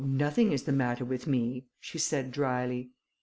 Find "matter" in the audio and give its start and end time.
0.71-1.05